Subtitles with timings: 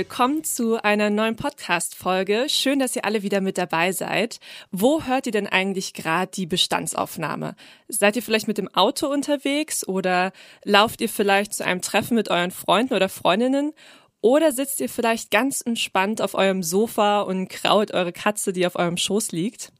[0.00, 2.46] Willkommen zu einer neuen Podcast-Folge.
[2.48, 4.40] Schön, dass ihr alle wieder mit dabei seid.
[4.70, 7.54] Wo hört ihr denn eigentlich gerade die Bestandsaufnahme?
[7.86, 10.32] Seid ihr vielleicht mit dem Auto unterwegs oder
[10.64, 13.74] lauft ihr vielleicht zu einem Treffen mit euren Freunden oder Freundinnen?
[14.22, 18.76] Oder sitzt ihr vielleicht ganz entspannt auf eurem Sofa und kraut eure Katze, die auf
[18.76, 19.70] eurem Schoß liegt?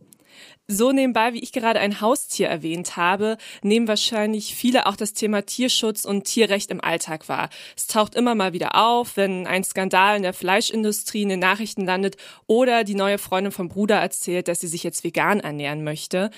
[0.66, 5.44] So nebenbei, wie ich gerade ein Haustier erwähnt habe, nehmen wahrscheinlich viele auch das Thema
[5.44, 7.48] Tierschutz und Tierrecht im Alltag wahr.
[7.76, 11.86] Es taucht immer mal wieder auf, wenn ein Skandal in der Fleischindustrie in den Nachrichten
[11.86, 12.16] landet
[12.46, 16.30] oder die neue Freundin vom Bruder erzählt, dass sie sich jetzt vegan ernähren möchte.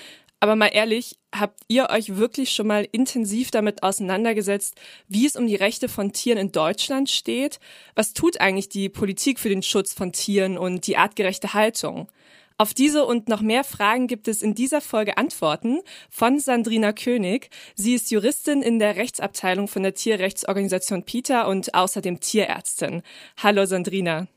[0.43, 4.75] Aber mal ehrlich, habt ihr euch wirklich schon mal intensiv damit auseinandergesetzt,
[5.07, 7.61] wie es um die Rechte von Tieren in Deutschland steht?
[7.95, 12.09] Was tut eigentlich die Politik für den Schutz von Tieren und die artgerechte Haltung?
[12.57, 17.49] Auf diese und noch mehr Fragen gibt es in dieser Folge Antworten von Sandrina König.
[17.75, 23.01] Sie ist Juristin in der Rechtsabteilung von der Tierrechtsorganisation PETA und außerdem Tierärztin.
[23.37, 24.27] Hallo Sandrina.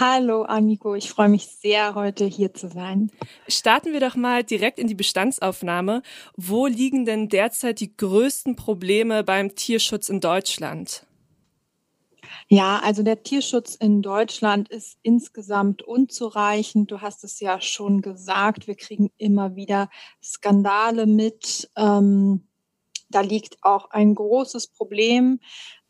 [0.00, 3.10] Hallo Aniko, ich freue mich sehr, heute hier zu sein.
[3.48, 6.02] Starten wir doch mal direkt in die Bestandsaufnahme.
[6.36, 11.07] Wo liegen denn derzeit die größten Probleme beim Tierschutz in Deutschland?
[12.50, 16.90] Ja, also der Tierschutz in Deutschland ist insgesamt unzureichend.
[16.90, 19.90] Du hast es ja schon gesagt, wir kriegen immer wieder
[20.22, 21.70] Skandale mit.
[21.76, 22.48] Ähm,
[23.10, 25.40] da liegt auch ein großes Problem.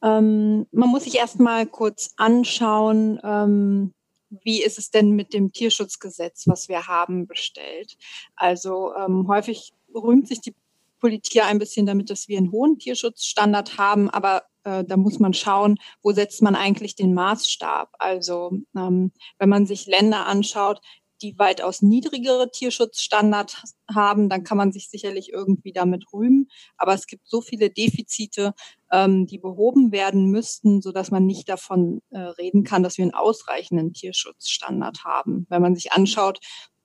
[0.03, 3.95] Ähm, man muss sich erst mal kurz anschauen, ähm,
[4.31, 7.97] wie ist es denn mit dem Tierschutzgesetz, was wir haben, bestellt.
[8.35, 10.57] Also ähm, häufig rühmt sich die
[10.99, 15.33] Politik ein bisschen damit, dass wir einen hohen Tierschutzstandard haben, aber äh, da muss man
[15.33, 17.91] schauen, wo setzt man eigentlich den Maßstab.
[17.99, 20.81] Also ähm, wenn man sich Länder anschaut,
[21.23, 26.49] die weitaus niedrigere Tierschutzstandards haben, dann kann man sich sicherlich irgendwie damit rühmen.
[26.77, 28.55] Aber es gibt so viele Defizite,
[28.93, 33.03] ähm, die behoben werden müssten, so dass man nicht davon äh, reden kann, dass wir
[33.03, 35.47] einen ausreichenden Tierschutzstandard haben.
[35.49, 36.39] Wenn man sich anschaut,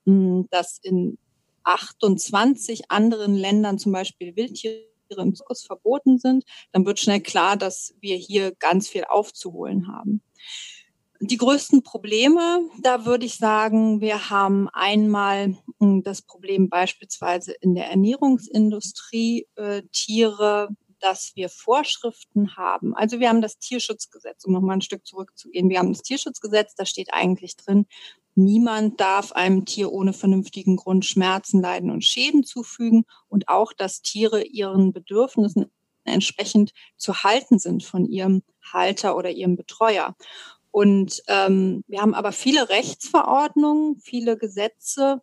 [0.06, 1.18] mh, dass in
[1.64, 7.94] 28 anderen Ländern zum Beispiel Wildtiere im Zirkus verboten sind, dann wird schnell klar, dass
[8.00, 10.22] wir hier ganz viel aufzuholen haben.
[11.20, 17.76] Die größten Probleme, da würde ich sagen, wir haben einmal hm, das Problem beispielsweise in
[17.76, 20.70] der Ernährungsindustrie, äh, Tiere,
[21.00, 22.96] dass wir Vorschriften haben.
[22.96, 25.70] Also wir haben das Tierschutzgesetz, um nochmal ein Stück zurückzugehen.
[25.70, 27.86] Wir haben das Tierschutzgesetz, da steht eigentlich drin,
[28.36, 34.02] Niemand darf einem Tier ohne vernünftigen Grund Schmerzen, Leiden und Schäden zufügen und auch, dass
[34.02, 35.72] Tiere ihren Bedürfnissen
[36.04, 40.16] entsprechend zu halten sind von ihrem Halter oder ihrem Betreuer.
[40.72, 45.22] Und ähm, wir haben aber viele Rechtsverordnungen, viele Gesetze,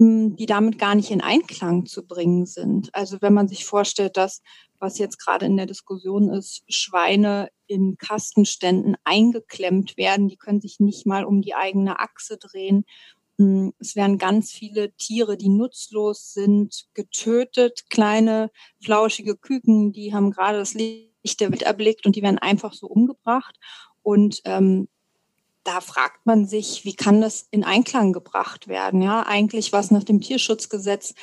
[0.00, 2.92] hm, die damit gar nicht in Einklang zu bringen sind.
[2.94, 4.42] Also wenn man sich vorstellt, dass
[4.80, 10.28] was jetzt gerade in der Diskussion ist, Schweine in Kastenständen eingeklemmt werden.
[10.28, 12.84] Die können sich nicht mal um die eigene Achse drehen.
[13.36, 17.88] Mm, es werden ganz viele Tiere, die nutzlos sind, getötet.
[17.90, 18.50] Kleine,
[18.82, 22.86] flauschige Küken, die haben gerade das Licht der Welt erblickt und die werden einfach so
[22.88, 23.58] umgebracht.
[24.02, 24.88] Und ähm,
[25.64, 29.02] da fragt man sich, wie kann das in Einklang gebracht werden?
[29.02, 31.14] Ja, eigentlich was nach dem Tierschutzgesetz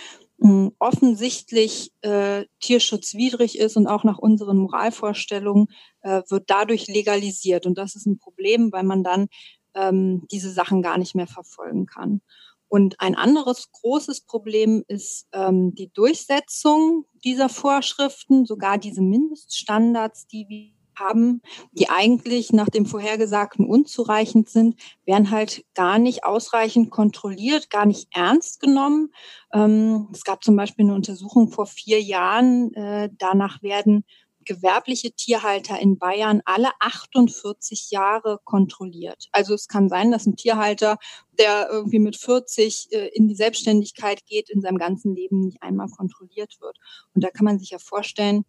[0.79, 5.67] offensichtlich äh, tierschutzwidrig ist und auch nach unseren Moralvorstellungen
[6.01, 7.65] äh, wird dadurch legalisiert.
[7.65, 9.27] Und das ist ein Problem, weil man dann
[9.73, 12.21] ähm, diese Sachen gar nicht mehr verfolgen kann.
[12.67, 20.45] Und ein anderes großes Problem ist ähm, die Durchsetzung dieser Vorschriften, sogar diese Mindeststandards, die
[20.49, 24.75] wir haben, die eigentlich nach dem Vorhergesagten unzureichend sind,
[25.05, 29.13] werden halt gar nicht ausreichend kontrolliert, gar nicht ernst genommen.
[29.53, 34.03] Ähm, es gab zum Beispiel eine Untersuchung vor vier Jahren, äh, danach werden
[34.45, 39.27] gewerbliche Tierhalter in Bayern alle 48 Jahre kontrolliert.
[39.31, 40.97] Also es kann sein, dass ein Tierhalter,
[41.37, 45.89] der irgendwie mit 40 äh, in die Selbstständigkeit geht, in seinem ganzen Leben nicht einmal
[45.89, 46.77] kontrolliert wird.
[47.13, 48.45] Und da kann man sich ja vorstellen,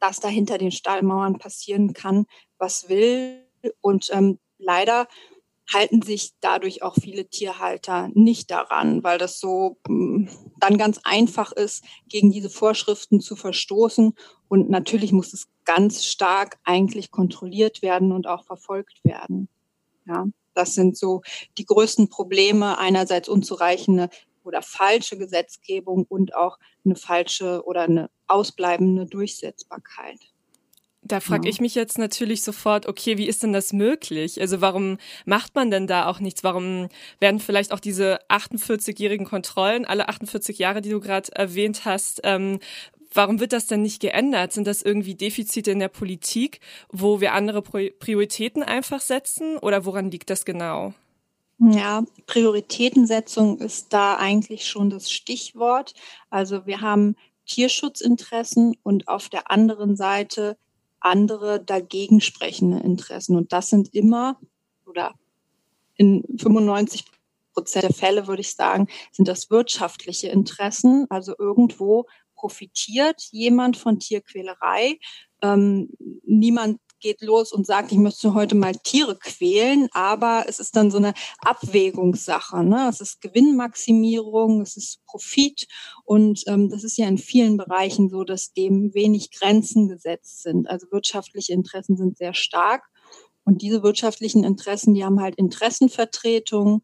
[0.00, 2.26] dass da hinter den Stallmauern passieren kann,
[2.58, 3.46] was will.
[3.80, 5.06] Und ähm, leider
[5.72, 11.52] halten sich dadurch auch viele Tierhalter nicht daran, weil das so, hm, dann ganz einfach
[11.52, 14.14] ist, gegen diese Vorschriften zu verstoßen.
[14.48, 19.48] Und natürlich muss es ganz stark eigentlich kontrolliert werden und auch verfolgt werden.
[20.06, 21.22] Ja, das sind so
[21.56, 22.78] die größten Probleme.
[22.78, 24.10] Einerseits unzureichende
[24.42, 30.18] oder falsche Gesetzgebung und auch eine falsche oder eine ausbleibende Durchsetzbarkeit.
[31.02, 34.40] Da frage ich mich jetzt natürlich sofort, okay, wie ist denn das möglich?
[34.40, 36.44] Also warum macht man denn da auch nichts?
[36.44, 36.88] Warum
[37.18, 42.60] werden vielleicht auch diese 48-jährigen Kontrollen, alle 48 Jahre, die du gerade erwähnt hast, ähm,
[43.12, 44.52] warum wird das denn nicht geändert?
[44.52, 46.60] Sind das irgendwie Defizite in der Politik,
[46.90, 50.94] wo wir andere Prioritäten einfach setzen oder woran liegt das genau?
[51.58, 55.92] Ja, Prioritätensetzung ist da eigentlich schon das Stichwort.
[56.30, 57.16] Also wir haben
[57.50, 60.56] Tierschutzinteressen und auf der anderen Seite
[61.00, 63.36] andere dagegen sprechende Interessen.
[63.36, 64.38] Und das sind immer
[64.86, 65.14] oder
[65.96, 67.04] in 95
[67.52, 71.06] Prozent der Fälle würde ich sagen, sind das wirtschaftliche Interessen.
[71.10, 72.06] Also irgendwo
[72.36, 74.98] profitiert jemand von Tierquälerei.
[75.42, 75.90] Ähm,
[76.24, 80.90] niemand geht los und sagt, ich möchte heute mal Tiere quälen, aber es ist dann
[80.90, 82.62] so eine Abwägungssache.
[82.62, 82.88] Ne?
[82.88, 85.66] Es ist Gewinnmaximierung, es ist Profit
[86.04, 90.68] und ähm, das ist ja in vielen Bereichen so, dass dem wenig Grenzen gesetzt sind.
[90.68, 92.84] Also wirtschaftliche Interessen sind sehr stark
[93.44, 96.82] und diese wirtschaftlichen Interessen, die haben halt Interessenvertretung,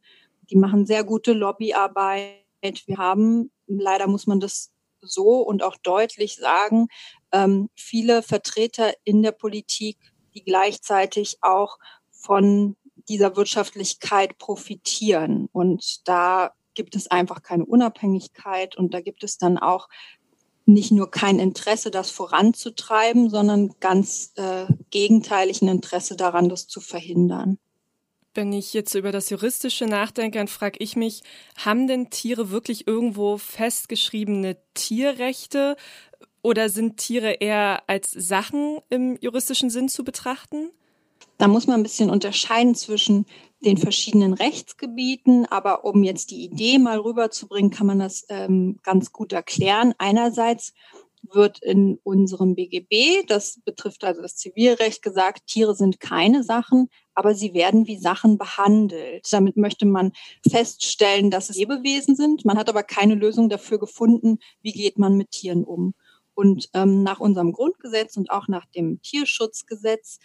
[0.51, 2.43] die machen sehr gute Lobbyarbeit.
[2.87, 6.89] Wir haben, leider muss man das so und auch deutlich sagen,
[7.37, 9.99] ähm, viele Vertreter in der Politik,
[10.35, 11.79] die gleichzeitig auch
[12.11, 12.77] von
[13.09, 15.49] dieser Wirtschaftlichkeit profitieren.
[15.53, 19.88] Und da gibt es einfach keine Unabhängigkeit und da gibt es dann auch
[20.67, 26.81] nicht nur kein Interesse, das voranzutreiben, sondern ganz äh, gegenteilig ein Interesse daran, das zu
[26.81, 27.59] verhindern.
[28.35, 31.23] Wenn ich jetzt über das Juristische nachdenke, dann frage ich mich,
[31.56, 35.77] haben denn Tiere wirklich irgendwo festgeschriebene Tierrechte
[36.46, 40.70] oder sind Tiere eher als Sachen im juristischen Sinn zu betrachten?
[41.38, 43.26] Da muss man ein bisschen unterscheiden zwischen
[43.64, 49.10] den verschiedenen Rechtsgebieten, aber um jetzt die Idee mal rüberzubringen, kann man das ähm, ganz
[49.10, 49.93] gut erklären.
[49.98, 50.72] Einerseits
[51.32, 57.34] wird in unserem BGB, das betrifft also das Zivilrecht, gesagt, Tiere sind keine Sachen, aber
[57.34, 59.26] sie werden wie Sachen behandelt.
[59.32, 60.12] Damit möchte man
[60.48, 62.44] feststellen, dass es Lebewesen sind.
[62.44, 65.94] Man hat aber keine Lösung dafür gefunden, wie geht man mit Tieren um.
[66.37, 70.21] Und ähm, nach unserem Grundgesetz und auch nach dem Tierschutzgesetz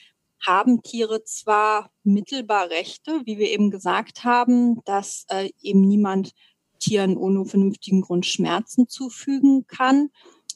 [0.45, 6.33] haben Tiere zwar mittelbar Rechte, wie wir eben gesagt haben, dass äh, eben niemand
[6.79, 10.09] Tieren ohne vernünftigen Grund Schmerzen zufügen kann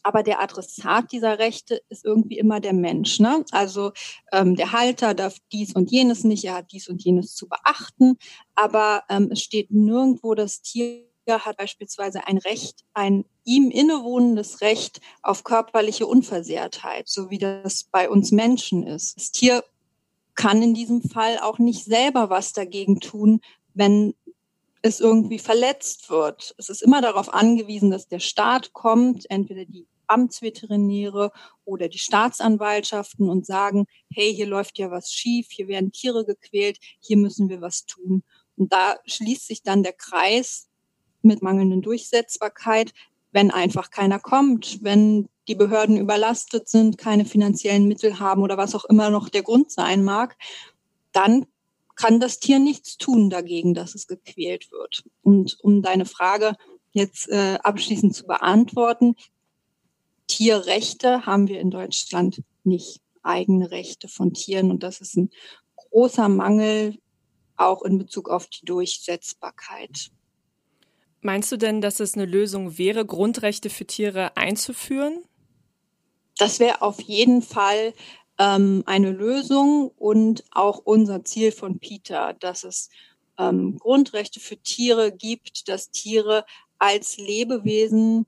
[0.06, 3.20] aber der Adressat dieser Rechte ist irgendwie immer der Mensch.
[3.20, 3.44] Ne?
[3.50, 3.92] Also
[4.32, 8.18] ähm, der Halter darf dies und jenes nicht, er hat dies und jenes zu beachten,
[8.54, 15.02] aber ähm, es steht nirgendwo, das Tier hat beispielsweise ein Recht, ein ihm innewohnendes Recht
[15.22, 19.18] auf körperliche Unversehrtheit, so wie das bei uns Menschen ist.
[19.18, 19.64] Das Tier
[20.36, 23.42] kann in diesem Fall auch nicht selber was dagegen tun,
[23.74, 24.14] wenn
[24.82, 26.54] es irgendwie verletzt wird.
[26.58, 31.32] Es ist immer darauf angewiesen, dass der Staat kommt, entweder die Amtsveterinäre
[31.64, 36.78] oder die Staatsanwaltschaften und sagen, hey, hier läuft ja was schief, hier werden Tiere gequält,
[37.00, 38.24] hier müssen wir was tun.
[38.56, 40.68] Und da schließt sich dann der Kreis
[41.26, 42.94] mit mangelnden Durchsetzbarkeit,
[43.32, 48.76] wenn einfach keiner kommt, wenn die Behörden überlastet sind, keine finanziellen Mittel haben oder was
[48.76, 50.38] auch immer noch der Grund sein mag,
[51.12, 51.46] dann
[51.96, 55.04] kann das Tier nichts tun dagegen, dass es gequält wird.
[55.22, 56.56] Und um deine Frage
[56.92, 59.16] jetzt äh, abschließend zu beantworten,
[60.28, 64.72] Tierrechte haben wir in Deutschland nicht, eigene Rechte von Tieren.
[64.72, 65.30] Und das ist ein
[65.76, 66.98] großer Mangel
[67.58, 70.10] auch in Bezug auf die Durchsetzbarkeit.
[71.26, 75.24] Meinst du denn, dass es eine Lösung wäre, Grundrechte für Tiere einzuführen?
[76.38, 77.96] Das wäre auf jeden Fall
[78.38, 82.92] ähm, eine Lösung und auch unser Ziel von Peter, dass es
[83.40, 86.46] ähm, Grundrechte für Tiere gibt, dass Tiere
[86.78, 88.28] als Lebewesen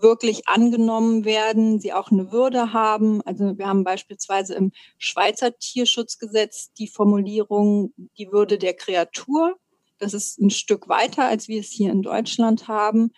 [0.00, 3.22] wirklich angenommen werden, sie auch eine Würde haben.
[3.22, 9.56] Also wir haben beispielsweise im Schweizer Tierschutzgesetz die Formulierung, die Würde der Kreatur.
[9.98, 13.12] Das ist ein Stück weiter, als wir es hier in Deutschland haben,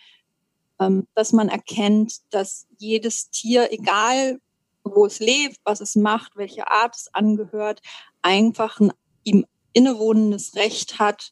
[0.80, 4.40] ähm, dass man erkennt, dass jedes Tier, egal
[4.84, 7.80] wo es lebt, was es macht, welche Art es angehört,
[8.22, 11.30] einfach ein ihm innewohnendes Recht hat,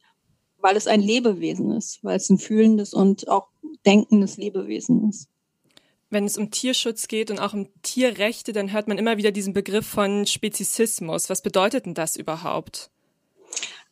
[0.58, 3.48] weil es ein Lebewesen ist, weil es ein fühlendes und auch
[3.84, 5.28] denkendes Lebewesen ist
[6.10, 9.52] wenn es um Tierschutz geht und auch um Tierrechte, dann hört man immer wieder diesen
[9.52, 11.28] Begriff von Spezizismus.
[11.28, 12.90] Was bedeutet denn das überhaupt?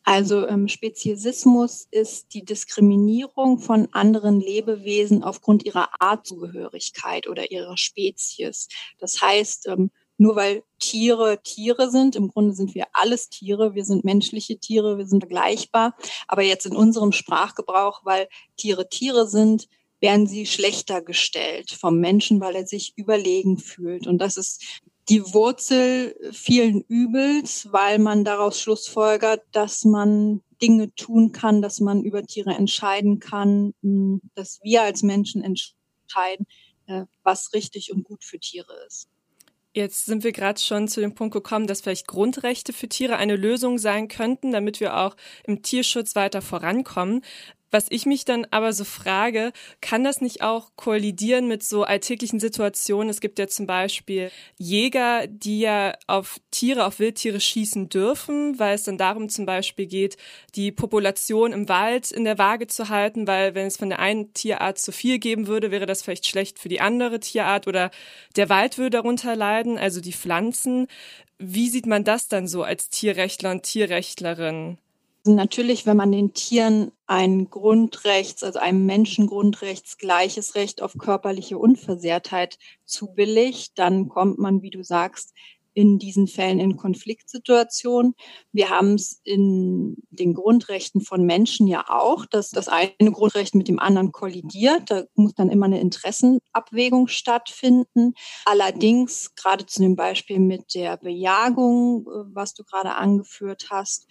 [0.07, 8.69] Also ähm, Speziesismus ist die Diskriminierung von anderen Lebewesen aufgrund ihrer Artzugehörigkeit oder ihrer Spezies.
[8.99, 13.83] Das heißt, ähm, nur weil Tiere Tiere sind, im Grunde sind wir alles Tiere, wir
[13.83, 15.93] sind menschliche Tiere, wir sind vergleichbar,
[16.29, 19.67] aber jetzt in unserem Sprachgebrauch, weil Tiere Tiere sind,
[19.99, 24.07] werden sie schlechter gestellt vom Menschen, weil er sich überlegen fühlt.
[24.07, 24.63] Und das ist
[25.09, 32.03] die Wurzel vielen Übels, weil man daraus schlussfolgert, dass man Dinge tun kann, dass man
[32.03, 36.47] über Tiere entscheiden kann, hm, dass wir als Menschen entscheiden,
[36.87, 39.07] äh, was richtig und gut für Tiere ist.
[39.73, 43.35] Jetzt sind wir gerade schon zu dem Punkt gekommen, dass vielleicht Grundrechte für Tiere eine
[43.35, 47.23] Lösung sein könnten, damit wir auch im Tierschutz weiter vorankommen.
[47.69, 52.39] Was ich mich dann aber so frage, kann das nicht auch kollidieren mit so alltäglichen
[52.39, 53.09] Situationen?
[53.09, 58.75] Es gibt ja zum Beispiel Jäger, die ja auf Tiere, auf Wildtiere schießen dürfen, weil
[58.75, 60.15] es dann darum zum Beispiel geht,
[60.55, 64.33] die Population im Wald in der Waage zu halten, weil wenn es von der einen
[64.33, 67.91] Tierart zu viel geben würde, wäre das vielleicht schlecht für die andere Tierart oder
[68.37, 70.87] der Wald würde darunter leiden, also die Pflanzen.
[71.37, 74.77] Wie sieht man das dann so als Tierrechtler und Tierrechtlerin?
[75.35, 82.57] Natürlich, wenn man den Tieren ein Grundrechts, also einem Menschengrundrechts gleiches Recht auf körperliche Unversehrtheit
[82.85, 85.33] zubilligt, dann kommt man, wie du sagst,
[85.77, 88.15] in diesen Fällen in Konfliktsituationen.
[88.51, 93.67] Wir haben es in den Grundrechten von Menschen ja auch, dass das eine Grundrecht mit
[93.67, 94.89] dem anderen kollidiert.
[94.89, 98.15] Da muss dann immer eine Interessenabwägung stattfinden.
[98.45, 104.07] Allerdings, gerade zu dem Beispiel mit der Bejagung, äh, was du gerade angeführt hast,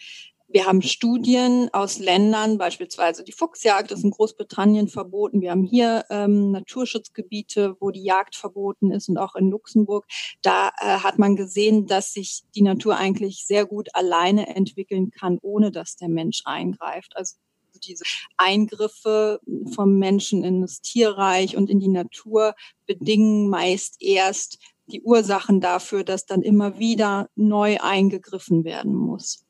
[0.49, 5.41] wir haben Studien aus Ländern, beispielsweise die Fuchsjagd ist in Großbritannien verboten.
[5.41, 10.07] Wir haben hier ähm, Naturschutzgebiete, wo die Jagd verboten ist und auch in Luxemburg.
[10.43, 15.39] Da äh, hat man gesehen, dass sich die Natur eigentlich sehr gut alleine entwickeln kann,
[15.43, 17.17] ohne dass der Mensch eingreift.
[17.17, 17.37] Also
[17.85, 18.05] diese
[18.37, 19.41] Eingriffe
[19.75, 22.55] vom Menschen in das Tierreich und in die Natur
[22.87, 29.45] bedingen meist erst die Ursachen dafür, dass dann immer wieder neu eingegriffen werden muss.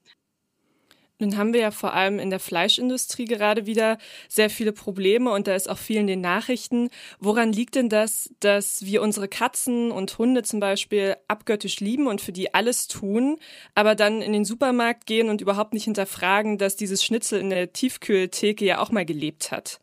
[1.19, 3.97] Nun haben wir ja vor allem in der Fleischindustrie gerade wieder
[4.29, 6.91] sehr viele Probleme und da ist auch viel in den Nachrichten.
[7.19, 12.21] Woran liegt denn das, dass wir unsere Katzen und Hunde zum Beispiel abgöttisch lieben und
[12.21, 13.39] für die alles tun,
[13.75, 17.73] aber dann in den Supermarkt gehen und überhaupt nicht hinterfragen, dass dieses Schnitzel in der
[17.73, 19.81] Tiefkühltheke ja auch mal gelebt hat?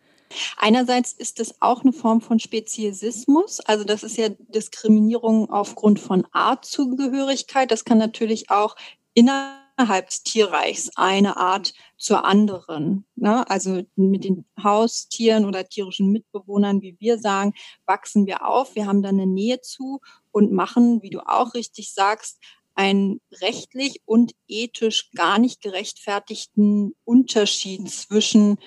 [0.58, 6.26] Einerseits ist es auch eine Form von Speziesismus, also das ist ja Diskriminierung aufgrund von
[6.32, 7.72] Artzugehörigkeit.
[7.72, 8.76] Das kann natürlich auch
[9.14, 13.06] innerhalb innerhalb des Tierreichs eine Art zur anderen.
[13.16, 13.50] Ne?
[13.50, 17.54] Also mit den Haustieren oder tierischen Mitbewohnern, wie wir sagen,
[17.86, 18.76] wachsen wir auf.
[18.76, 20.00] Wir haben da eine Nähe zu
[20.32, 22.40] und machen, wie du auch richtig sagst,
[22.76, 28.58] einen rechtlich und ethisch gar nicht gerechtfertigten Unterschied zwischen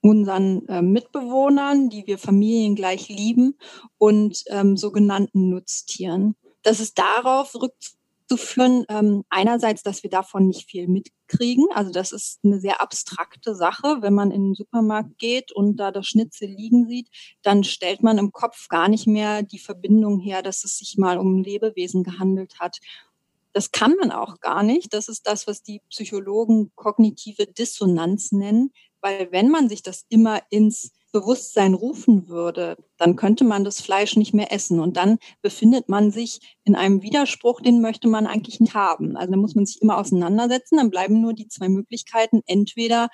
[0.00, 3.56] unseren äh, Mitbewohnern, die wir familiengleich lieben,
[3.98, 6.34] und ähm, sogenannten Nutztieren.
[6.62, 7.95] Das ist darauf rückt
[8.28, 8.84] zu führen.
[8.88, 11.66] Ähm, einerseits, dass wir davon nicht viel mitkriegen.
[11.74, 13.98] Also das ist eine sehr abstrakte Sache.
[14.00, 17.08] Wenn man in den Supermarkt geht und da das Schnitzel liegen sieht,
[17.42, 21.18] dann stellt man im Kopf gar nicht mehr die Verbindung her, dass es sich mal
[21.18, 22.78] um Lebewesen gehandelt hat.
[23.52, 24.92] Das kann man auch gar nicht.
[24.92, 28.70] Das ist das, was die Psychologen kognitive Dissonanz nennen.
[29.00, 34.16] Weil wenn man sich das immer ins Bewusstsein rufen würde, dann könnte man das Fleisch
[34.16, 34.80] nicht mehr essen.
[34.80, 39.16] Und dann befindet man sich in einem Widerspruch, den möchte man eigentlich nicht haben.
[39.16, 40.76] Also da muss man sich immer auseinandersetzen.
[40.76, 42.42] Dann bleiben nur die zwei Möglichkeiten.
[42.46, 43.08] Entweder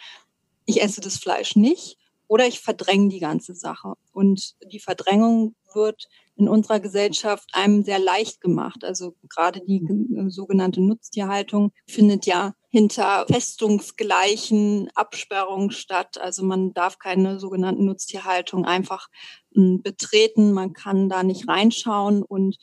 [0.67, 3.95] ich esse das Fleisch nicht oder ich verdränge die ganze Sache.
[4.13, 8.85] Und die Verdrängung wird in unserer Gesellschaft einem sehr leicht gemacht.
[8.85, 9.87] Also gerade die
[10.29, 16.19] sogenannte Nutztierhaltung findet ja hinter festungsgleichen Absperrungen statt.
[16.19, 19.09] Also man darf keine sogenannten Nutztierhaltung einfach
[19.55, 20.53] hm, betreten.
[20.53, 22.57] Man kann da nicht reinschauen und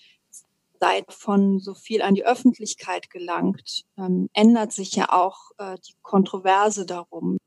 [0.80, 5.94] seit von so viel an die Öffentlichkeit gelangt, ähm, ändert sich ja auch äh, die
[6.02, 7.38] Kontroverse darum.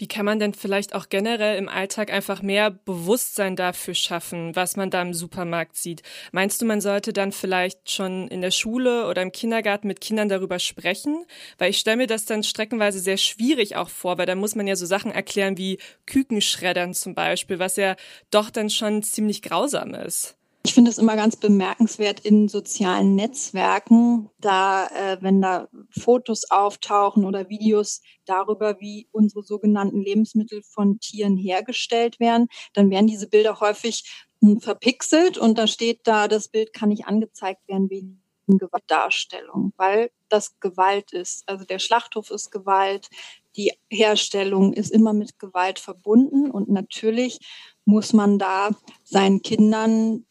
[0.00, 4.76] Wie kann man denn vielleicht auch generell im Alltag einfach mehr Bewusstsein dafür schaffen, was
[4.76, 6.02] man da im Supermarkt sieht?
[6.30, 10.28] Meinst du, man sollte dann vielleicht schon in der Schule oder im Kindergarten mit Kindern
[10.28, 11.26] darüber sprechen?
[11.58, 14.68] Weil ich stelle mir das dann streckenweise sehr schwierig auch vor, weil da muss man
[14.68, 17.96] ja so Sachen erklären wie Kükenschreddern zum Beispiel, was ja
[18.30, 20.37] doch dann schon ziemlich grausam ist.
[20.68, 25.66] Ich finde es immer ganz bemerkenswert in sozialen Netzwerken, da, äh, wenn da
[25.98, 33.06] Fotos auftauchen oder Videos darüber, wie unsere sogenannten Lebensmittel von Tieren hergestellt werden, dann werden
[33.06, 37.88] diese Bilder häufig hm, verpixelt und da steht da, das Bild kann nicht angezeigt werden
[37.88, 41.48] wegen Gewaltdarstellung, weil das Gewalt ist.
[41.48, 43.08] Also der Schlachthof ist Gewalt,
[43.56, 47.40] die Herstellung ist immer mit Gewalt verbunden und natürlich
[47.86, 48.68] muss man da
[49.02, 50.26] seinen Kindern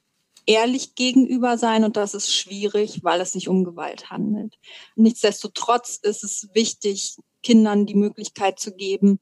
[0.47, 4.57] ehrlich gegenüber sein und das ist schwierig, weil es sich um Gewalt handelt.
[4.95, 9.19] Nichtsdestotrotz ist es wichtig, Kindern die Möglichkeit zu geben,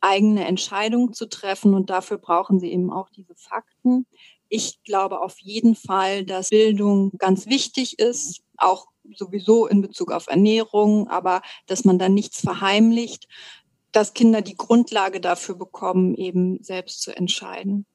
[0.00, 4.06] eigene Entscheidungen zu treffen und dafür brauchen sie eben auch diese Fakten.
[4.48, 10.28] Ich glaube auf jeden Fall, dass Bildung ganz wichtig ist, auch sowieso in Bezug auf
[10.28, 13.26] Ernährung, aber dass man da nichts verheimlicht,
[13.92, 17.86] dass Kinder die Grundlage dafür bekommen, eben selbst zu entscheiden.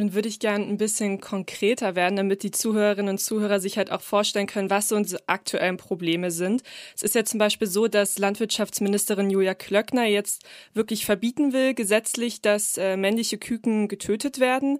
[0.00, 3.92] Nun würde ich gerne ein bisschen konkreter werden, damit die Zuhörerinnen und Zuhörer sich halt
[3.92, 6.62] auch vorstellen können, was so unsere aktuellen Probleme sind.
[6.96, 10.42] Es ist ja zum Beispiel so, dass Landwirtschaftsministerin Julia Klöckner jetzt
[10.72, 14.78] wirklich verbieten will, gesetzlich, dass äh, männliche Küken getötet werden.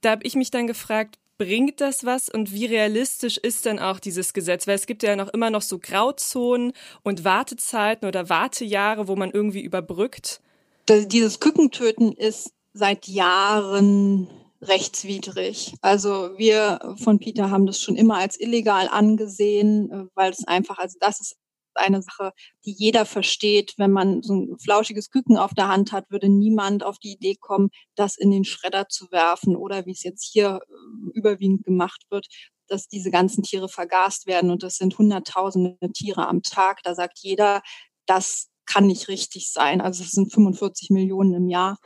[0.00, 4.00] Da habe ich mich dann gefragt, bringt das was und wie realistisch ist denn auch
[4.00, 4.66] dieses Gesetz?
[4.66, 9.32] Weil es gibt ja noch immer noch so Grauzonen und Wartezeiten oder Wartejahre, wo man
[9.32, 10.40] irgendwie überbrückt.
[10.88, 14.28] Dieses Kükentöten ist seit Jahren
[14.62, 15.74] rechtswidrig.
[15.80, 20.78] Also wir von Peter haben das schon immer als illegal angesehen, äh, weil es einfach,
[20.78, 21.36] also das ist
[21.74, 22.32] eine Sache,
[22.64, 23.74] die jeder versteht.
[23.76, 27.36] Wenn man so ein flauschiges Küken auf der Hand hat, würde niemand auf die Idee
[27.40, 32.04] kommen, das in den Schredder zu werfen oder wie es jetzt hier äh, überwiegend gemacht
[32.10, 32.26] wird,
[32.68, 34.50] dass diese ganzen Tiere vergast werden.
[34.50, 36.82] Und das sind hunderttausende Tiere am Tag.
[36.84, 37.62] Da sagt jeder,
[38.06, 39.80] das kann nicht richtig sein.
[39.80, 41.78] Also es sind 45 Millionen im Jahr.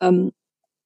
[0.00, 0.32] Ähm,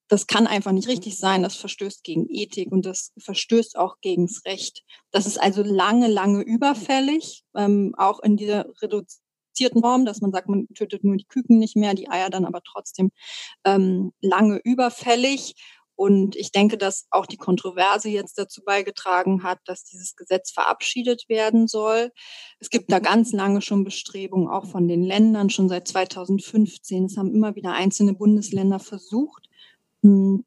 [0.08, 4.44] das kann einfach nicht richtig sein, das verstößt gegen Ethik und das verstößt auch gegens
[4.44, 4.84] Recht.
[5.10, 10.48] Das ist also lange, lange überfällig, ähm, auch in dieser reduzierten Form, dass man sagt,
[10.48, 13.10] man tötet nur die Küken nicht mehr, die Eier dann aber trotzdem
[13.64, 15.54] ähm, lange überfällig.
[15.98, 21.24] Und ich denke, dass auch die Kontroverse jetzt dazu beigetragen hat, dass dieses Gesetz verabschiedet
[21.28, 22.12] werden soll.
[22.60, 27.06] Es gibt da ganz lange schon Bestrebungen, auch von den Ländern, schon seit 2015.
[27.06, 29.48] Es haben immer wieder einzelne Bundesländer versucht,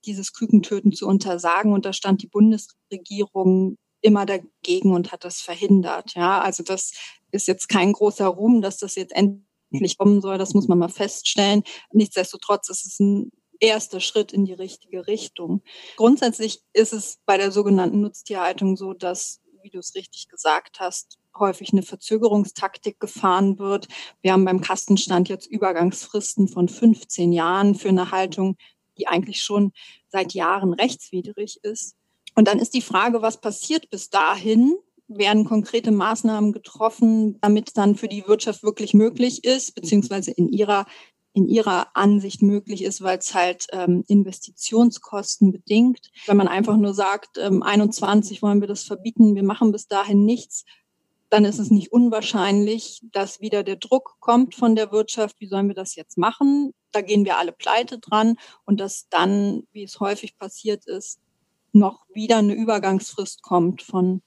[0.05, 1.73] dieses Kükentöten zu untersagen.
[1.73, 6.13] Und da stand die Bundesregierung immer dagegen und hat das verhindert.
[6.15, 6.93] Ja, also das
[7.31, 10.37] ist jetzt kein großer Ruhm, dass das jetzt endlich kommen soll.
[10.37, 11.63] Das muss man mal feststellen.
[11.91, 15.61] Nichtsdestotrotz ist es ein erster Schritt in die richtige Richtung.
[15.97, 21.17] Grundsätzlich ist es bei der sogenannten Nutztierhaltung so, dass, wie du es richtig gesagt hast,
[21.37, 23.87] häufig eine Verzögerungstaktik gefahren wird.
[24.21, 28.55] Wir haben beim Kastenstand jetzt Übergangsfristen von 15 Jahren für eine Haltung,
[28.99, 29.71] die eigentlich schon
[30.09, 31.95] seit Jahren rechtswidrig ist.
[32.35, 34.75] Und dann ist die Frage, was passiert bis dahin?
[35.07, 40.85] Werden konkrete Maßnahmen getroffen, damit dann für die Wirtschaft wirklich möglich ist, beziehungsweise in ihrer
[41.33, 46.09] in ihrer Ansicht möglich ist, weil es halt ähm, Investitionskosten bedingt.
[46.25, 50.25] Wenn man einfach nur sagt, ähm, 21 wollen wir das verbieten, wir machen bis dahin
[50.25, 50.65] nichts,
[51.29, 55.67] dann ist es nicht unwahrscheinlich, dass wieder der Druck kommt von der Wirtschaft, wie sollen
[55.67, 56.73] wir das jetzt machen?
[56.91, 61.19] Da gehen wir alle pleite dran und dass dann, wie es häufig passiert ist,
[61.71, 64.21] noch wieder eine Übergangsfrist kommt von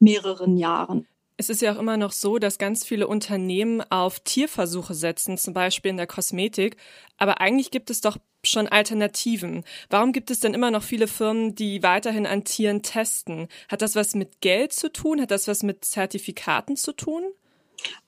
[0.00, 1.06] mehreren Jahren.
[1.36, 5.54] Es ist ja auch immer noch so, dass ganz viele Unternehmen auf Tierversuche setzen, zum
[5.54, 6.76] Beispiel in der Kosmetik.
[7.16, 9.64] Aber eigentlich gibt es doch schon Alternativen.
[9.88, 13.48] Warum gibt es denn immer noch viele Firmen, die weiterhin an Tieren testen?
[13.68, 15.20] Hat das was mit Geld zu tun?
[15.20, 17.22] Hat das was mit Zertifikaten zu tun?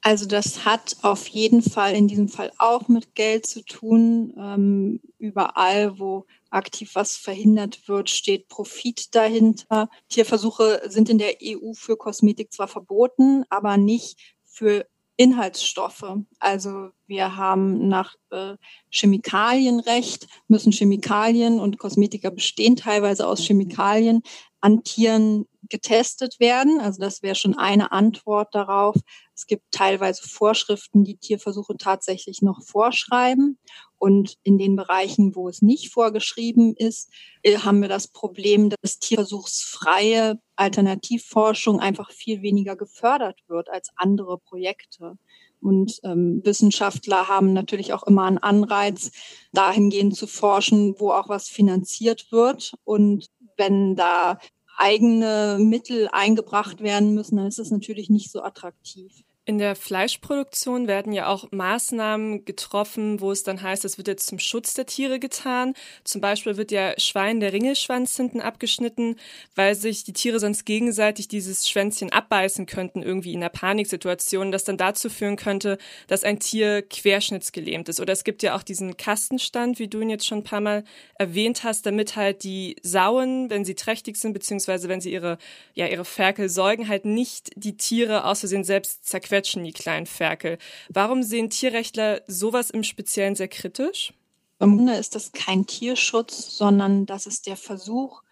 [0.00, 4.34] Also das hat auf jeden Fall in diesem Fall auch mit Geld zu tun.
[4.36, 9.88] Ähm, überall, wo aktiv was verhindert wird, steht Profit dahinter.
[10.08, 14.86] Tierversuche sind in der EU für Kosmetik zwar verboten, aber nicht für
[15.22, 16.16] Inhaltsstoffe.
[16.40, 18.56] Also wir haben nach äh,
[18.90, 24.22] Chemikalienrecht, müssen Chemikalien und Kosmetika bestehen teilweise aus Chemikalien
[24.60, 26.80] an Tieren getestet werden.
[26.80, 28.96] Also das wäre schon eine Antwort darauf.
[29.32, 33.58] Es gibt teilweise Vorschriften, die Tierversuche tatsächlich noch vorschreiben.
[34.02, 37.08] Und in den Bereichen, wo es nicht vorgeschrieben ist,
[37.44, 44.38] äh, haben wir das Problem, dass tierversuchsfreie Alternativforschung einfach viel weniger gefördert wird als andere
[44.38, 45.18] Projekte.
[45.60, 49.12] Und ähm, Wissenschaftler haben natürlich auch immer einen Anreiz,
[49.52, 52.74] dahingehend zu forschen, wo auch was finanziert wird.
[52.82, 54.40] Und wenn da
[54.76, 59.22] eigene Mittel eingebracht werden müssen, dann ist es natürlich nicht so attraktiv.
[59.44, 64.28] In der Fleischproduktion werden ja auch Maßnahmen getroffen, wo es dann heißt, es wird jetzt
[64.28, 65.74] zum Schutz der Tiere getan.
[66.04, 69.16] Zum Beispiel wird ja Schwein der Ringelschwanz hinten abgeschnitten,
[69.56, 74.62] weil sich die Tiere sonst gegenseitig dieses Schwänzchen abbeißen könnten, irgendwie in einer Paniksituation, das
[74.62, 75.76] dann dazu führen könnte,
[76.06, 77.98] dass ein Tier querschnittsgelähmt ist.
[77.98, 80.84] Oder es gibt ja auch diesen Kastenstand, wie du ihn jetzt schon ein paar Mal
[81.16, 85.38] erwähnt hast, damit halt die Sauen, wenn sie trächtig sind, beziehungsweise wenn sie ihre,
[85.74, 90.04] ja, ihre Ferkel säugen, halt nicht die Tiere aus Versehen selbst zerquetschen quetschen die kleinen
[90.04, 90.58] Ferkel.
[90.90, 94.12] Warum sehen Tierrechtler sowas im Speziellen sehr kritisch?
[94.60, 98.22] Im Grunde ist das kein Tierschutz, sondern das ist der Versuch,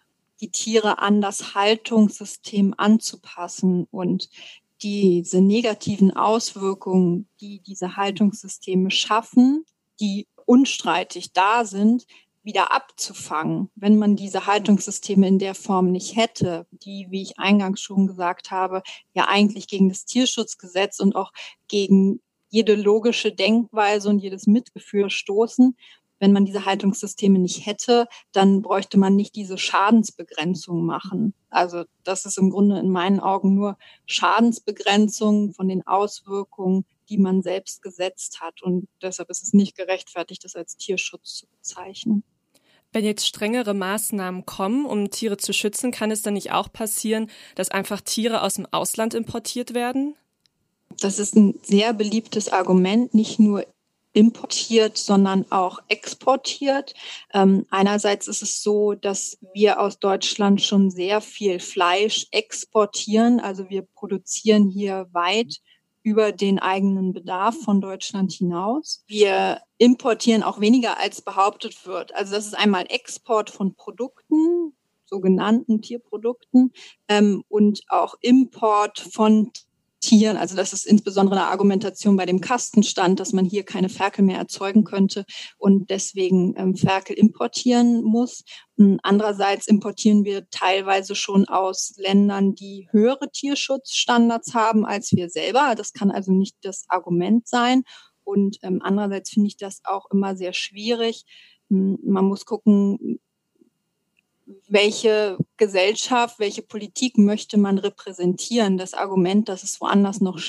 [0.41, 4.29] die Tiere an das Haltungssystem anzupassen und
[4.83, 9.65] diese negativen Auswirkungen, die diese Haltungssysteme schaffen,
[9.99, 12.05] die unstreitig da sind,
[12.43, 17.81] wieder abzufangen, wenn man diese Haltungssysteme in der Form nicht hätte, die, wie ich eingangs
[17.81, 18.81] schon gesagt habe,
[19.13, 21.31] ja eigentlich gegen das Tierschutzgesetz und auch
[21.67, 25.75] gegen jede logische Denkweise und jedes Mitgefühl stoßen,
[26.21, 31.33] wenn man diese Haltungssysteme nicht hätte, dann bräuchte man nicht diese Schadensbegrenzung machen.
[31.49, 37.41] Also das ist im Grunde in meinen Augen nur Schadensbegrenzung von den Auswirkungen, die man
[37.41, 38.61] selbst gesetzt hat.
[38.63, 42.23] Und deshalb ist es nicht gerechtfertigt, das als Tierschutz zu bezeichnen.
[42.93, 47.29] Wenn jetzt strengere Maßnahmen kommen, um Tiere zu schützen, kann es dann nicht auch passieren,
[47.55, 50.15] dass einfach Tiere aus dem Ausland importiert werden?
[50.99, 53.65] Das ist ein sehr beliebtes Argument, nicht nur
[54.13, 56.93] importiert, sondern auch exportiert.
[57.33, 63.39] Ähm, einerseits ist es so, dass wir aus Deutschland schon sehr viel Fleisch exportieren.
[63.39, 65.61] Also wir produzieren hier weit
[66.03, 69.03] über den eigenen Bedarf von Deutschland hinaus.
[69.07, 72.13] Wir importieren auch weniger als behauptet wird.
[72.15, 74.73] Also das ist einmal Export von Produkten,
[75.05, 76.71] sogenannten Tierprodukten
[77.07, 79.51] ähm, und auch Import von
[80.01, 80.35] Tieren.
[80.35, 84.37] Also das ist insbesondere eine Argumentation bei dem Kastenstand, dass man hier keine Ferkel mehr
[84.37, 85.25] erzeugen könnte
[85.57, 88.43] und deswegen ähm, Ferkel importieren muss.
[88.77, 95.75] Und andererseits importieren wir teilweise schon aus Ländern, die höhere Tierschutzstandards haben als wir selber.
[95.77, 97.83] Das kann also nicht das Argument sein.
[98.23, 101.25] Und ähm, andererseits finde ich das auch immer sehr schwierig.
[101.69, 103.19] Man muss gucken,
[104.67, 108.77] welche Gesellschaft, welche Politik möchte man repräsentieren.
[108.77, 110.39] Das Argument, dass es woanders noch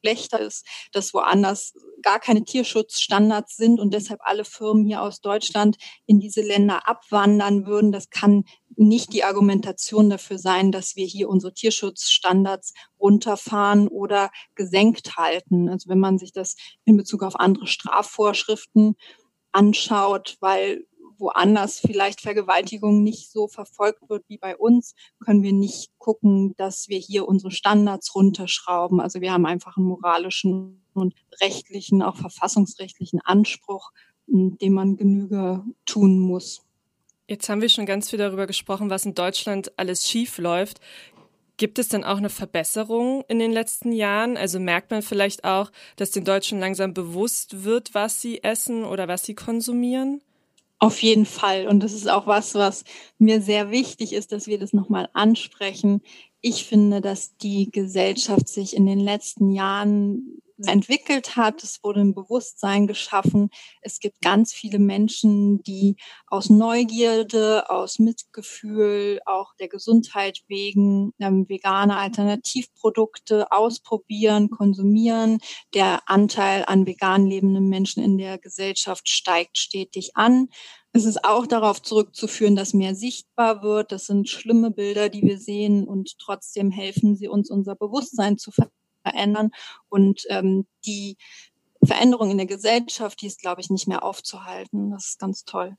[0.00, 5.76] schlechter ist, dass woanders gar keine Tierschutzstandards sind und deshalb alle Firmen hier aus Deutschland
[6.06, 8.44] in diese Länder abwandern würden, das kann
[8.76, 15.68] nicht die Argumentation dafür sein, dass wir hier unsere Tierschutzstandards runterfahren oder gesenkt halten.
[15.68, 18.94] Also wenn man sich das in Bezug auf andere Strafvorschriften
[19.50, 20.86] anschaut, weil
[21.18, 26.88] woanders vielleicht Vergewaltigung nicht so verfolgt wird wie bei uns, können wir nicht gucken, dass
[26.88, 29.00] wir hier unsere Standards runterschrauben.
[29.00, 33.92] Also wir haben einfach einen moralischen und rechtlichen, auch verfassungsrechtlichen Anspruch,
[34.26, 36.62] dem man Genüge tun muss.
[37.26, 40.80] Jetzt haben wir schon ganz viel darüber gesprochen, was in Deutschland alles schief läuft.
[41.58, 44.36] Gibt es denn auch eine Verbesserung in den letzten Jahren?
[44.36, 49.08] Also merkt man vielleicht auch, dass den Deutschen langsam bewusst wird, was sie essen oder
[49.08, 50.22] was sie konsumieren?
[50.80, 51.66] Auf jeden Fall.
[51.66, 52.84] Und das ist auch was, was
[53.18, 56.02] mir sehr wichtig ist, dass wir das nochmal ansprechen.
[56.40, 61.62] Ich finde, dass die Gesellschaft sich in den letzten Jahren entwickelt hat.
[61.62, 63.50] Es wurde ein Bewusstsein geschaffen.
[63.80, 71.48] Es gibt ganz viele Menschen, die aus Neugierde, aus Mitgefühl, auch der Gesundheit wegen ähm,
[71.48, 75.38] vegane Alternativprodukte ausprobieren, konsumieren.
[75.74, 80.48] Der Anteil an vegan lebenden Menschen in der Gesellschaft steigt stetig an.
[80.92, 83.92] Es ist auch darauf zurückzuführen, dass mehr sichtbar wird.
[83.92, 88.50] Das sind schlimme Bilder, die wir sehen und trotzdem helfen sie uns, unser Bewusstsein zu
[88.50, 88.77] verändern
[89.10, 89.50] verändern.
[89.88, 91.16] Und ähm, die
[91.84, 94.90] Veränderung in der Gesellschaft, die ist, glaube ich, nicht mehr aufzuhalten.
[94.90, 95.76] Das ist ganz toll.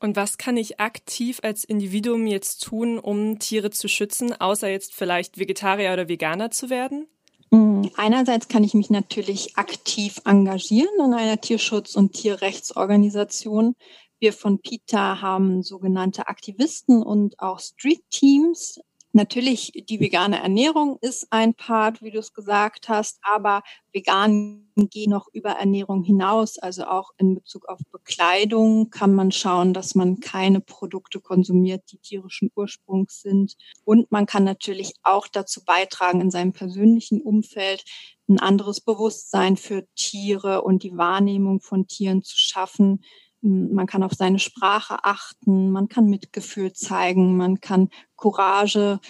[0.00, 4.94] Und was kann ich aktiv als Individuum jetzt tun, um Tiere zu schützen, außer jetzt
[4.94, 7.08] vielleicht Vegetarier oder Veganer zu werden?
[7.50, 13.74] Mm, einerseits kann ich mich natürlich aktiv engagieren in einer Tierschutz- und Tierrechtsorganisation.
[14.20, 18.80] Wir von PITA haben sogenannte Aktivisten und auch Street-Teams
[19.18, 25.08] Natürlich, die vegane Ernährung ist ein Part, wie du es gesagt hast, aber vegan geht
[25.08, 26.56] noch über Ernährung hinaus.
[26.56, 31.98] Also auch in Bezug auf Bekleidung kann man schauen, dass man keine Produkte konsumiert, die
[31.98, 33.56] tierischen Ursprungs sind.
[33.82, 37.82] Und man kann natürlich auch dazu beitragen, in seinem persönlichen Umfeld
[38.28, 43.02] ein anderes Bewusstsein für Tiere und die Wahrnehmung von Tieren zu schaffen,
[43.40, 49.00] man kann auf seine Sprache achten, man kann Mitgefühl zeigen, man kann Courage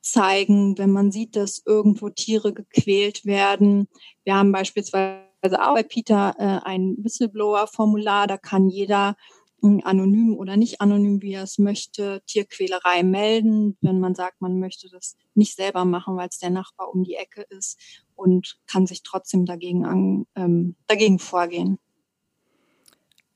[0.00, 3.88] zeigen, wenn man sieht, dass irgendwo Tiere gequält werden.
[4.24, 9.16] Wir haben beispielsweise auch bei Peter äh, ein Whistleblower-Formular, da kann jeder
[9.62, 14.58] hm, anonym oder nicht anonym, wie er es möchte, Tierquälerei melden, wenn man sagt, man
[14.60, 17.78] möchte das nicht selber machen, weil es der Nachbar um die Ecke ist
[18.14, 21.78] und kann sich trotzdem dagegen, an, ähm, dagegen vorgehen.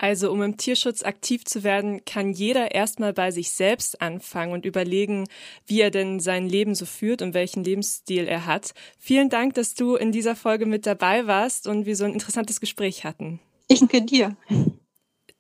[0.02, 4.64] Also um im Tierschutz aktiv zu werden, kann jeder erstmal bei sich selbst anfangen und
[4.64, 5.28] überlegen,
[5.66, 8.72] wie er denn sein Leben so führt und welchen Lebensstil er hat.
[8.98, 12.60] Vielen Dank, dass du in dieser Folge mit dabei warst und wir so ein interessantes
[12.60, 13.40] Gespräch hatten.
[13.68, 14.38] Ich danke dir.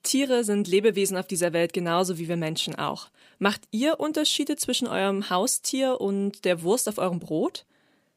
[0.02, 3.08] Tiere sind Lebewesen auf dieser Welt genauso wie wir Menschen auch.
[3.38, 7.64] Macht ihr Unterschiede zwischen eurem Haustier und der Wurst auf eurem Brot?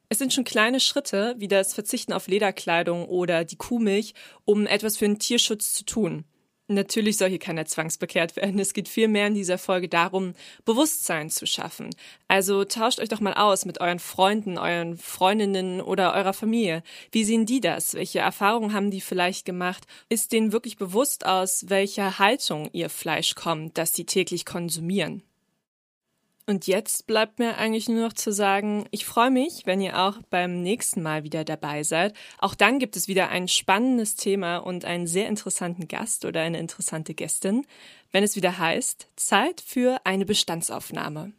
[0.09, 4.97] Es sind schon kleine Schritte, wie das Verzichten auf Lederkleidung oder die Kuhmilch, um etwas
[4.97, 6.25] für den Tierschutz zu tun.
[6.73, 8.59] Natürlich soll hier keiner zwangsbekehrt werden.
[8.59, 10.33] Es geht vielmehr in dieser Folge darum,
[10.65, 11.89] Bewusstsein zu schaffen.
[12.27, 16.83] Also tauscht euch doch mal aus mit euren Freunden, euren Freundinnen oder eurer Familie.
[17.11, 17.93] Wie sehen die das?
[17.93, 19.85] Welche Erfahrungen haben die vielleicht gemacht?
[20.09, 25.23] Ist denen wirklich bewusst aus welcher Haltung ihr Fleisch kommt, das sie täglich konsumieren?
[26.45, 30.17] Und jetzt bleibt mir eigentlich nur noch zu sagen, ich freue mich, wenn ihr auch
[30.29, 32.13] beim nächsten Mal wieder dabei seid.
[32.37, 36.59] Auch dann gibt es wieder ein spannendes Thema und einen sehr interessanten Gast oder eine
[36.59, 37.65] interessante Gästin,
[38.11, 41.31] wenn es wieder heißt Zeit für eine Bestandsaufnahme.